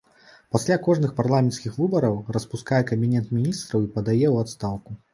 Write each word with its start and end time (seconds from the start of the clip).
Пасля 0.55 0.77
кожных 0.87 1.11
парламенцкіх 1.19 1.77
выбараў 1.83 2.19
распускае 2.39 2.83
кабінет 2.95 3.33
міністраў 3.39 3.79
і 3.89 3.95
падае 3.95 4.21
ў 4.33 4.47
адстаўку. 4.47 5.03